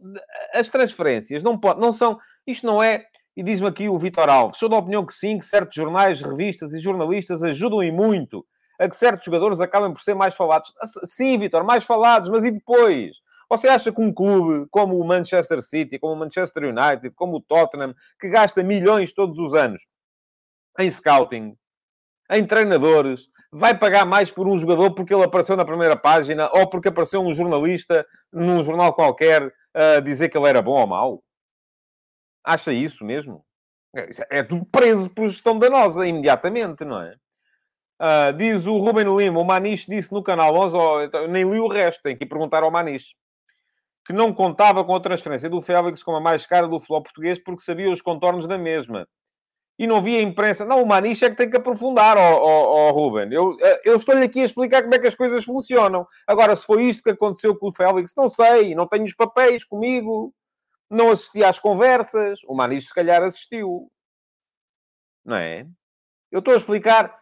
[0.53, 2.19] as transferências não, pode, não são.
[2.45, 3.05] Isto não é.
[3.35, 6.73] E diz-me aqui o Vitor Alves: sou da opinião que sim, que certos jornais, revistas
[6.73, 8.45] e jornalistas ajudam e muito
[8.79, 10.71] a que certos jogadores acabem por ser mais falados.
[11.05, 13.13] Sim, Vitor, mais falados, mas e depois?
[13.49, 17.41] Você acha que um clube como o Manchester City, como o Manchester United, como o
[17.41, 19.87] Tottenham, que gasta milhões todos os anos
[20.79, 21.55] em scouting,
[22.29, 26.69] em treinadores, vai pagar mais por um jogador porque ele apareceu na primeira página ou
[26.69, 31.23] porque apareceu um jornalista num jornal qualquer a dizer que ele era bom ou mau?
[32.43, 33.45] Acha isso mesmo?
[34.29, 37.15] É tudo preso por gestão danosa imediatamente, não é?
[37.99, 41.67] Uh, diz o Ruben Lima, o Maniche disse no canal 11, oh, nem li o
[41.67, 43.13] resto, tem que perguntar ao Maniche,
[44.07, 47.37] que não contava com a transferência do Félix como a mais cara do futebol português
[47.37, 49.07] porque sabia os contornos da mesma
[49.81, 50.63] e não via imprensa.
[50.63, 53.33] Não, o Maniche é que tem que aprofundar, ó, ó, ó Ruben.
[53.33, 56.05] Eu, eh, eu estou-lhe aqui a explicar como é que as coisas funcionam.
[56.27, 59.63] Agora, se foi isto que aconteceu com o Félix, não sei, não tenho os papéis
[59.63, 60.31] comigo,
[60.87, 62.41] não assisti às conversas.
[62.45, 63.91] O Maniche, se calhar, assistiu.
[65.25, 65.65] Não é?
[66.31, 67.19] Eu estou a explicar,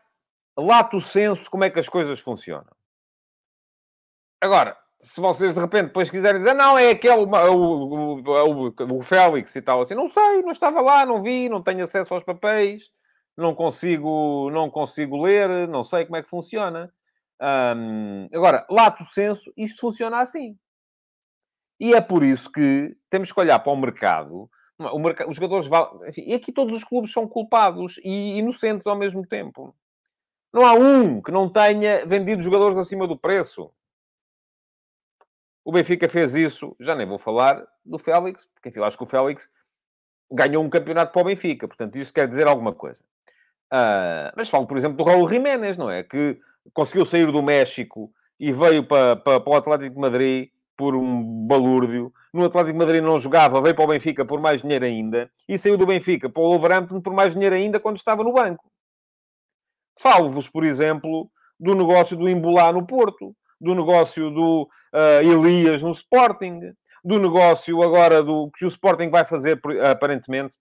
[0.57, 2.75] lato senso, como é que as coisas funcionam.
[4.41, 9.01] Agora, se vocês de repente depois quiserem dizer, não, é aquele, o, o, o, o
[9.01, 12.23] Félix e tal, assim, não sei, não estava lá, não vi, não tenho acesso aos
[12.23, 12.83] papéis,
[13.37, 16.93] não consigo, não consigo ler, não sei como é que funciona.
[18.33, 20.57] Agora, lato senso, isto funciona assim.
[21.79, 24.49] E é por isso que temos que olhar para o mercado.
[24.77, 26.09] O mercado os jogadores valem...
[26.09, 29.73] Enfim, e aqui todos os clubes são culpados e inocentes ao mesmo tempo.
[30.53, 33.71] Não há um que não tenha vendido jogadores acima do preço.
[35.63, 39.07] O Benfica fez isso, já nem vou falar do Félix, porque enfim, acho que o
[39.07, 39.49] Félix
[40.31, 43.03] ganhou um campeonato para o Benfica, portanto, isso quer dizer alguma coisa.
[43.71, 46.03] Uh, mas falo, por exemplo, do Raul Jiménez, não é?
[46.03, 46.39] Que
[46.73, 51.45] conseguiu sair do México e veio para, para, para o Atlético de Madrid por um
[51.45, 52.11] balúrdio.
[52.33, 55.29] No Atlético de Madrid não jogava, veio para o Benfica por mais dinheiro ainda.
[55.47, 58.71] E saiu do Benfica para o Wolverhampton por mais dinheiro ainda quando estava no banco.
[59.99, 65.91] Falo-vos, por exemplo, do negócio do Embolá no Porto do negócio do uh, Elias no
[65.91, 66.73] Sporting,
[67.03, 70.55] do negócio agora do que o Sporting vai fazer, aparentemente,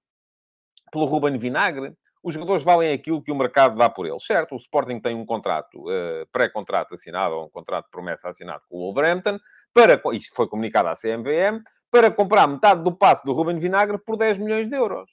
[0.91, 1.93] pelo Ruben Vinagre.
[2.23, 4.55] Os jogadores valem aquilo que o mercado dá por eles, certo?
[4.55, 8.77] O Sporting tem um contrato, uh, pré-contrato assinado, ou um contrato de promessa assinado com
[8.77, 9.39] o Wolverhampton,
[9.73, 14.17] para, isto foi comunicado à CMVM, para comprar metade do passe do Ruben Vinagre por
[14.17, 15.11] 10 milhões de euros.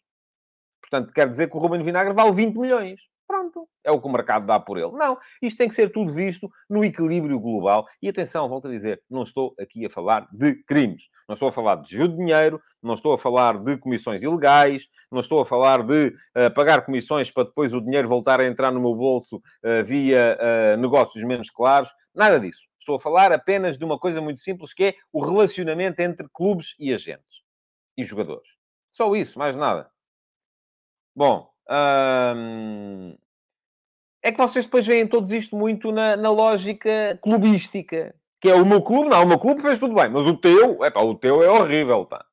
[0.81, 3.01] Portanto, quer dizer que o Ruben Vinagre vale 20 milhões.
[3.35, 4.93] Pronto, é o que o mercado dá por ele.
[4.93, 7.85] Não, isto tem que ser tudo visto no equilíbrio global.
[8.01, 11.09] E atenção, volto a dizer, não estou aqui a falar de crimes.
[11.27, 14.87] Não estou a falar de desvio de dinheiro, não estou a falar de comissões ilegais,
[15.11, 18.71] não estou a falar de uh, pagar comissões para depois o dinheiro voltar a entrar
[18.71, 21.89] no meu bolso uh, via uh, negócios menos claros.
[22.13, 22.61] Nada disso.
[22.79, 26.73] Estou a falar apenas de uma coisa muito simples, que é o relacionamento entre clubes
[26.79, 27.43] e agentes
[27.97, 28.47] e jogadores.
[28.93, 29.89] Só isso, mais nada.
[31.13, 33.17] Bom, Hum...
[34.25, 38.15] É que vocês depois veem todos isto muito na, na, lógica clubística.
[38.41, 40.83] Que é o meu clube, não, o meu clube fez tudo bem, mas o teu,
[40.83, 42.25] é pá, o teu é horrível, pá.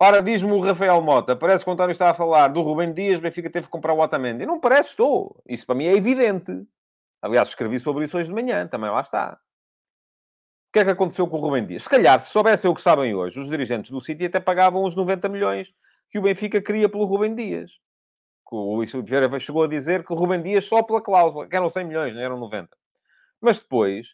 [0.00, 3.20] Ora, diz-me o Rafael Mota, parece que o António está a falar do Rubem Dias,
[3.20, 4.46] Benfica teve que comprar o Otamendi.
[4.46, 5.42] Não parece, estou.
[5.46, 6.66] Isso para mim é evidente.
[7.20, 9.38] Aliás, escrevi sobre isso hoje de manhã, também lá está.
[10.70, 11.82] O que é que aconteceu com o Rubem Dias?
[11.82, 14.96] Se calhar, se soubessem o que sabem hoje, os dirigentes do City até pagavam uns
[14.96, 15.74] 90 milhões
[16.08, 17.83] que o Benfica queria pelo Rubem Dias.
[18.52, 21.56] O Luís Filipe Vieira chegou a dizer que o Rubem Dias só pela cláusula, que
[21.56, 22.68] eram 100 milhões, não eram 90.
[23.40, 24.08] Mas depois,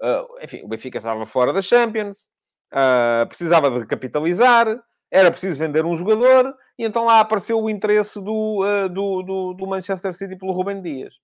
[0.00, 2.28] uh, enfim, o Benfica estava fora da Champions,
[2.72, 4.66] uh, precisava de recapitalizar,
[5.10, 9.54] Era preciso vender um jogador e então lá apareceu o interesse do, uh, do, do,
[9.54, 11.14] do, Manchester City pelo Rubem Dias.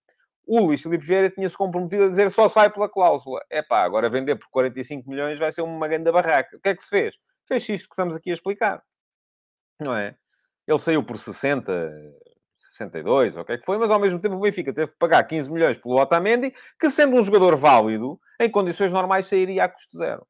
[0.47, 3.41] O Luís Filipe Vieira tinha-se comprometido a dizer só sai pela cláusula.
[3.51, 6.57] É pá, agora vender por 45 milhões vai ser uma grande barraca.
[6.57, 7.19] O que é que se fez?
[7.47, 8.83] Fez isto que estamos aqui a explicar.
[9.81, 10.17] Não é?
[10.67, 11.73] Ele saiu por 60,
[12.91, 14.99] 62, ou o que é que foi, mas ao mesmo tempo o Benfica teve que
[14.99, 19.69] pagar 15 milhões pelo Otamendi, que sendo um jogador válido, em condições normais sairia a
[19.69, 20.27] custo zero.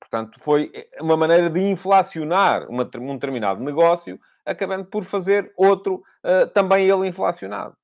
[0.00, 6.48] Portanto, foi uma maneira de inflacionar uma, um determinado negócio, acabando por fazer outro uh,
[6.52, 7.76] também ele inflacionado.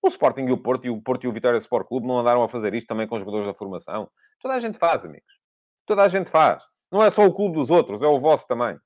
[0.00, 2.42] O Sporting e o Porto, e o Porto e o Vitória Sport Clube não andaram
[2.42, 4.08] a fazer isto também com os jogadores da formação.
[4.40, 5.32] Toda a gente faz, amigos.
[5.86, 6.62] Toda a gente faz.
[6.90, 8.78] Não é só o clube dos outros, é o vosso também.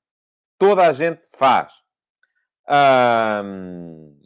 [0.57, 1.71] Toda a gente faz.
[2.69, 4.17] Um...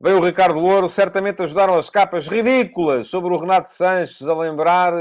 [0.00, 4.92] Veio o Ricardo Louro, certamente ajudaram as capas ridículas sobre o Renato Sanches a lembrar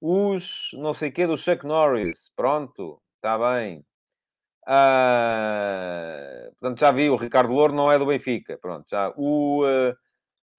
[0.00, 2.30] os não sei quê do Chuck Norris.
[2.36, 3.84] Pronto, está bem.
[4.68, 8.56] Uh, portanto, já vi, o Ricardo Louro não é do Benfica.
[8.58, 9.12] Pronto, já.
[9.16, 9.96] O, uh,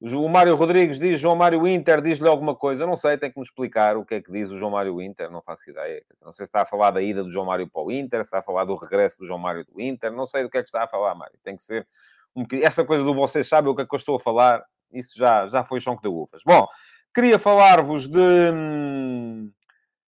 [0.02, 2.88] o Mário Rodrigues diz, João Mário Inter, diz-lhe alguma coisa.
[2.88, 5.30] Não sei, tem que me explicar o que é que diz o João Mário Inter,
[5.30, 6.02] não faço ideia.
[6.24, 8.28] Não sei se está a falar da ida do João Mário para o Inter, se
[8.28, 10.62] está a falar do regresso do João Mário do Inter, não sei do que é
[10.62, 11.38] que está a falar, Mário.
[11.44, 11.86] Tem que ser
[12.34, 15.18] um Essa coisa do vocês sabem o que é que eu estou a falar, isso
[15.18, 16.42] já, já foi chão que deu ufas.
[16.46, 16.66] Bom,
[17.14, 18.52] queria falar-vos de,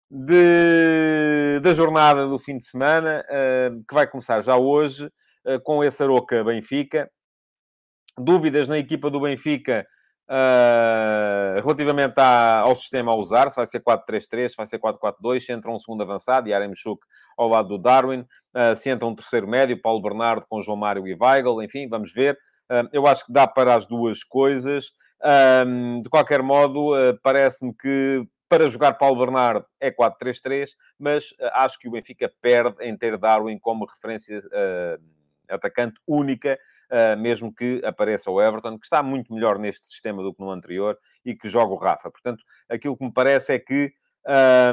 [0.09, 5.07] de, da jornada do fim de semana, uh, que vai começar já hoje,
[5.45, 7.11] uh, com esse Aroca Benfica
[8.19, 9.87] dúvidas na equipa do Benfica
[10.29, 15.41] uh, relativamente à, ao sistema a usar, se vai ser 4-3-3, se vai ser 4-4-2,
[15.41, 17.05] se entra um segundo avançado, e Aremchuk
[17.37, 21.07] ao lado do Darwin, uh, se entra um terceiro médio, Paulo Bernardo com João Mário
[21.07, 22.39] e Weigl, enfim, vamos ver.
[22.71, 24.91] Uh, eu acho que dá para as duas coisas.
[26.03, 26.91] de qualquer modo,
[27.23, 32.97] parece-me que para jogar Paulo Bernardo é 4-3-3, mas acho que o Benfica perde em
[32.97, 34.41] ter Darwin como referência
[35.49, 36.59] atacante única
[37.19, 40.99] mesmo que apareça o Everton, que está muito melhor neste sistema do que no anterior
[41.25, 42.11] e que joga o Rafa.
[42.11, 43.93] Portanto, aquilo que me parece é que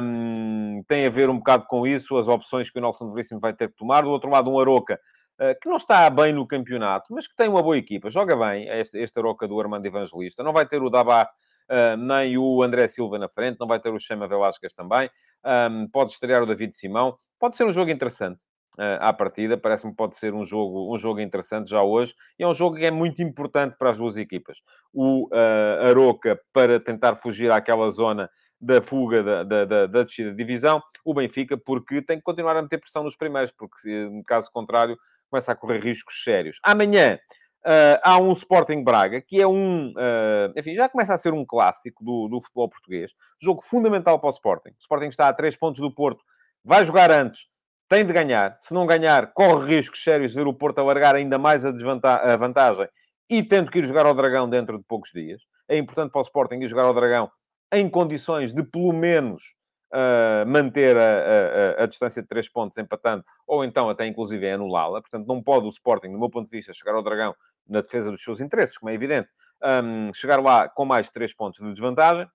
[0.02, 3.52] um, tem a ver um bocado com isso, as opções que o Nelson Veríssimo vai
[3.52, 4.02] ter que tomar.
[4.02, 5.00] Do outro lado, um Aroca,
[5.40, 8.68] uh, que não está bem no campeonato, mas que tem uma boa equipa, joga bem,
[8.68, 10.42] este, Aroca do Armando Evangelista.
[10.42, 13.90] Não vai ter o Dabá uh, nem o André Silva na frente, não vai ter
[13.90, 15.10] o Chama Velasquez também.
[15.44, 17.18] Um, pode estrear o David Simão.
[17.38, 18.38] Pode ser um jogo interessante
[18.78, 19.56] à partida.
[19.56, 22.14] Parece-me pode ser um jogo, um jogo interessante já hoje.
[22.38, 24.58] E é um jogo que é muito importante para as duas equipas.
[24.92, 28.30] O uh, Aroca, para tentar fugir àquela zona
[28.60, 30.82] da fuga da, da, da, da descida de divisão.
[31.04, 34.98] O Benfica, porque tem que continuar a meter pressão nos primeiros, porque, caso contrário,
[35.30, 36.58] começa a correr riscos sérios.
[36.62, 37.18] Amanhã...
[37.62, 39.90] Uh, há um Sporting Braga, que é um...
[39.90, 43.12] Uh, enfim, já começa a ser um clássico do, do futebol português.
[43.38, 44.70] Jogo fundamental para o Sporting.
[44.70, 46.24] O Sporting está a 3 pontos do Porto.
[46.64, 47.50] Vai jogar antes
[47.90, 48.56] tem de ganhar.
[48.60, 52.36] Se não ganhar, corre riscos sérios de ver o Porto alargar ainda mais a, a
[52.36, 52.88] vantagem
[53.28, 55.42] e tendo que ir jogar ao Dragão dentro de poucos dias.
[55.68, 57.30] É importante para o Sporting ir jogar ao Dragão
[57.72, 59.42] em condições de, pelo menos,
[59.92, 65.00] uh, manter a, a, a, distância de 3 pontos empatando, ou então até, inclusive, anulá-la.
[65.00, 67.34] Portanto, não pode o Sporting, do meu ponto de vista, chegar ao Dragão
[67.68, 69.28] na defesa dos seus interesses, como é evidente,
[69.62, 72.28] um, chegar lá com mais de 3 pontos de desvantagem.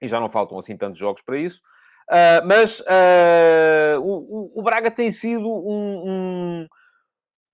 [0.00, 1.62] E já não faltam, assim, tantos jogos para isso.
[2.10, 6.68] Uh, mas uh, o, o, Braga tem sido um, um,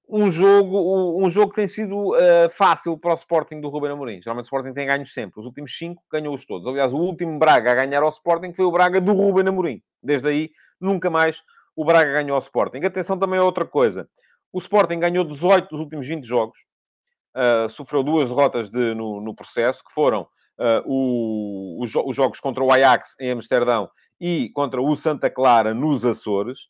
[0.09, 4.23] um, jogo, um jogo que tem sido uh, fácil para o Sporting do Ruben Amorim.
[4.23, 5.39] Geralmente o Sporting tem ganhos sempre.
[5.39, 6.67] Os últimos cinco ganhou-os todos.
[6.67, 9.83] Aliás, o último Braga a ganhar ao Sporting foi o Braga do Ruben Amorim.
[10.03, 11.43] Desde aí, nunca mais
[11.77, 12.85] o Braga ganhou ao Sporting.
[12.85, 14.09] Atenção também a outra coisa.
[14.53, 16.59] O Sporting ganhou 18 dos últimos 20 jogos.
[17.71, 20.27] sofreu duas derrotas de, no, no, processo, que foram
[20.87, 23.89] o, os, os jogos contra o Ajax em Amsterdão
[24.21, 26.69] e contra o Santa Clara nos Açores.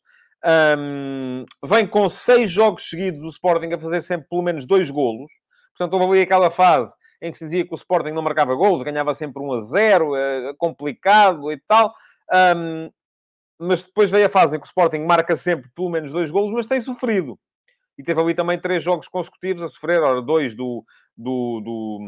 [0.77, 5.31] Um, vem com seis jogos seguidos o Sporting a fazer sempre pelo menos dois golos.
[5.77, 8.83] Portanto, houve ali aquela fase em que se dizia que o Sporting não marcava golos,
[8.83, 11.93] ganhava sempre 1 a 0, é complicado e tal.
[12.55, 12.89] Um,
[13.59, 16.51] mas depois veio a fase em que o Sporting marca sempre pelo menos dois golos,
[16.53, 17.37] mas tem sofrido.
[17.99, 20.85] E teve ali também três jogos consecutivos a sofrer, ora, dois do,
[21.17, 21.99] do, do,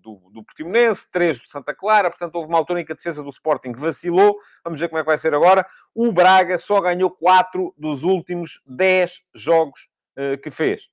[0.00, 3.20] do, do Portimonense, três do Santa Clara, portanto houve uma altura em que a defesa
[3.20, 5.66] do Sporting vacilou, vamos ver como é que vai ser agora.
[5.92, 10.88] O Braga só ganhou quatro dos últimos dez jogos uh, que fez.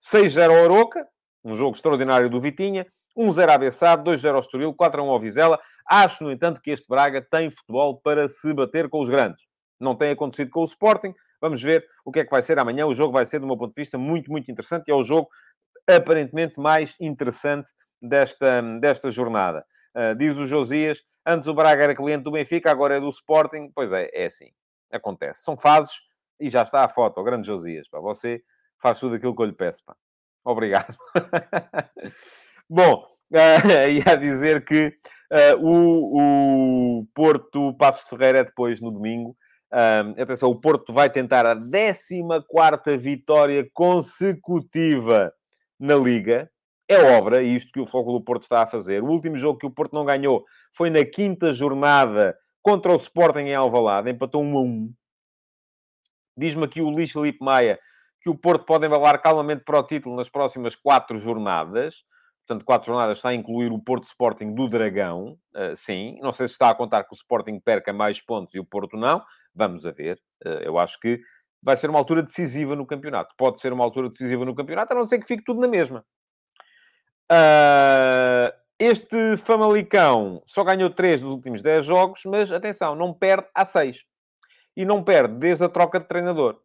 [0.00, 1.06] 6-0 ao Aroca,
[1.44, 5.60] um jogo extraordinário do Vitinha, 1-0 à Bessade, 2-0 ao Estoril, 4-1 ao Vizela.
[5.86, 9.46] Acho, no entanto, que este Braga tem futebol para se bater com os grandes.
[9.78, 11.14] Não tem acontecido com o Sporting.
[11.40, 12.86] Vamos ver o que é que vai ser amanhã.
[12.86, 14.88] O jogo vai ser, do meu ponto de vista, muito, muito interessante.
[14.88, 15.28] E é o jogo
[15.88, 17.70] aparentemente mais interessante
[18.00, 19.64] desta, desta jornada.
[19.96, 23.70] Uh, diz o Josias, antes o Braga era cliente do Benfica, agora é do Sporting.
[23.74, 24.50] Pois é, é assim.
[24.92, 25.42] Acontece.
[25.42, 25.92] São fases
[26.40, 27.88] e já está a foto, o grande Josias.
[27.88, 28.42] Para você
[28.80, 29.82] faz tudo aquilo que eu lhe peço.
[29.84, 29.96] Pá.
[30.44, 30.96] Obrigado.
[32.68, 34.88] Bom, uh, ia dizer que
[35.32, 39.36] uh, o, o Porto Passos de Ferreira é depois no domingo.
[39.70, 45.32] Atenção, o Porto vai tentar a 14 vitória consecutiva
[45.78, 46.50] na Liga.
[46.88, 49.02] É obra, isto que o Foco do Porto está a fazer.
[49.02, 53.40] O último jogo que o Porto não ganhou foi na quinta jornada contra o Sporting
[53.40, 54.10] em Alvalade.
[54.10, 54.94] Empatou 1 a 1.
[56.36, 57.78] Diz-me aqui o Luís Felipe Maia
[58.20, 61.96] que o Porto pode embalar calmamente para o título nas próximas quatro jornadas.
[62.46, 65.38] Portanto, quatro jornadas está a incluir o Porto Sporting do Dragão.
[65.54, 68.58] Uh, sim, não sei se está a contar que o Sporting perca mais pontos e
[68.58, 69.22] o Porto não.
[69.58, 70.20] Vamos a ver.
[70.46, 71.20] Uh, eu acho que
[71.60, 73.34] vai ser uma altura decisiva no campeonato.
[73.36, 76.04] Pode ser uma altura decisiva no campeonato, a não ser que fique tudo na mesma.
[77.30, 83.64] Uh, este Famalicão só ganhou 3 dos últimos 10 jogos, mas atenção, não perde a
[83.64, 84.04] 6.
[84.76, 86.60] E não perde desde a troca de treinador.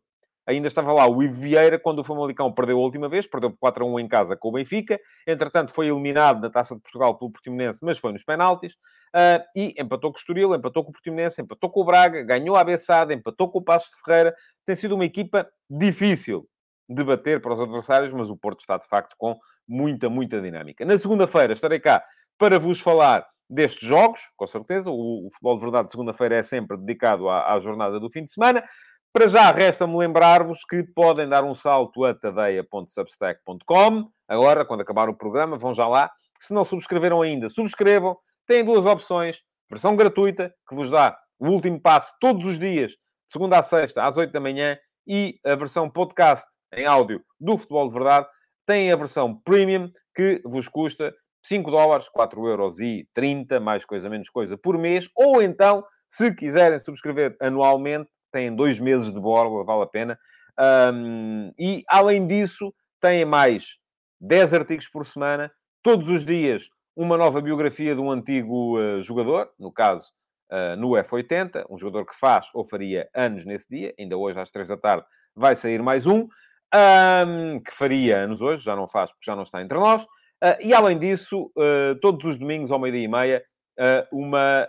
[0.46, 3.58] Ainda estava lá o Ivo Vieira quando o Famalicão perdeu a última vez, perdeu por
[3.58, 5.00] 4 a 1 em casa com o Benfica.
[5.26, 8.76] Entretanto, foi eliminado da Taça de Portugal pelo Portimonense, mas foi nos penaltis.
[9.16, 12.56] Uh, e empatou com o Estoril, empatou com o Portimonense, empatou com o Braga, ganhou
[12.56, 14.36] a Bessada, empatou com o Passos de Ferreira.
[14.66, 16.48] Tem sido uma equipa difícil
[16.90, 19.38] de bater para os adversários, mas o Porto está, de facto, com
[19.68, 20.84] muita, muita dinâmica.
[20.84, 22.04] Na segunda-feira estarei cá
[22.38, 24.90] para vos falar destes jogos, com certeza.
[24.90, 28.32] O, o Futebol de Verdade, segunda-feira, é sempre dedicado à, à jornada do fim de
[28.32, 28.64] semana.
[29.14, 34.10] Para já, resta-me lembrar-vos que podem dar um salto a tadeia.substack.com.
[34.28, 36.10] Agora, quando acabar o programa, vão já lá.
[36.40, 38.18] Se não subscreveram ainda, subscrevam.
[38.48, 39.42] Têm duas opções.
[39.70, 44.06] Versão gratuita, que vos dá o último passo todos os dias, de segunda a sexta,
[44.06, 44.78] às 8 da manhã.
[45.06, 48.28] E a versão podcast em áudio do Futebol de Verdade.
[48.66, 51.14] Tem a versão premium, que vos custa
[51.44, 55.10] 5 dólares, 4 euros e 30, mais coisa, menos coisa, por mês.
[55.16, 60.20] Ou então, se quiserem subscrever anualmente, têm dois meses de borla, vale a pena.
[60.94, 63.78] Um, e, além disso, têm mais
[64.22, 69.50] 10 artigos por semana, todos os dias uma nova biografia de um antigo uh, jogador,
[69.60, 70.12] no caso,
[70.52, 74.52] uh, no F80, um jogador que faz ou faria anos nesse dia, ainda hoje às
[74.52, 76.28] 3 da tarde vai sair mais um,
[76.76, 80.04] um que faria anos hoje, já não faz porque já não está entre nós.
[80.04, 81.52] Uh, e, além disso,
[82.02, 83.44] todos os domingos ao meio-dia e meia,
[84.12, 84.68] uma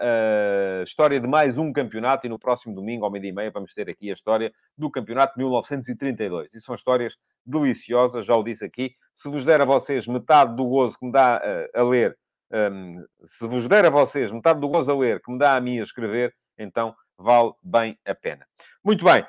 [0.85, 3.89] história de mais um campeonato e no próximo domingo, ao meio-dia e meia, vamos ter
[3.89, 6.55] aqui a história do campeonato de 1932.
[6.55, 8.95] E são histórias deliciosas, já o disse aqui.
[9.15, 12.17] Se vos der a vocês metade do gozo que me dá uh, a ler,
[12.53, 15.61] um, se vos der a vocês metade do gozo a ler que me dá a
[15.61, 18.47] mim a escrever, então vale bem a pena.
[18.83, 19.25] Muito bem.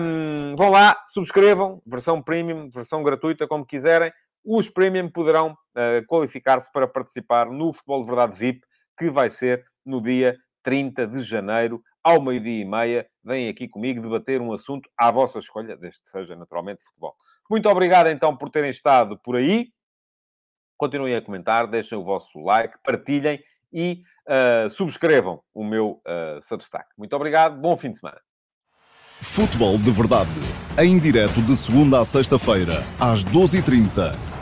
[0.00, 4.12] Um, vão lá, subscrevam, versão premium, versão gratuita, como quiserem.
[4.44, 8.66] Os premium poderão uh, qualificar-se para participar no Futebol de Verdade VIP,
[8.96, 13.06] que vai ser no dia 30 de janeiro, ao meio-dia e meia.
[13.24, 17.14] Vêm aqui comigo debater um assunto à vossa escolha, desde que seja naturalmente futebol.
[17.50, 19.68] Muito obrigado então por terem estado por aí.
[20.76, 23.40] Continuem a comentar, deixem o vosso like, partilhem
[23.72, 26.86] e uh, subscrevam o meu uh, Substack.
[26.98, 28.20] Muito obrigado, bom fim de semana.
[29.20, 30.30] Futebol de Verdade,
[30.78, 34.35] em direto de segunda a sexta-feira, às 12h30